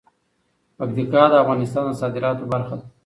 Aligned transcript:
پکتیکا 0.77 1.23
د 1.29 1.33
افغانستان 1.43 1.83
د 1.87 1.91
صادراتو 2.01 2.49
برخه 2.53 2.75
ده. 2.79 2.85